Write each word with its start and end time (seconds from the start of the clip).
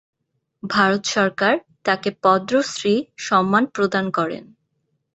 ভারত 0.63 1.03
সরকার 1.07 1.53
তাকে 1.83 2.09
পদ্মশ্রী 2.23 2.95
সম্মান 3.17 3.63
প্রদান 3.75 4.05
করেন। 4.09 4.43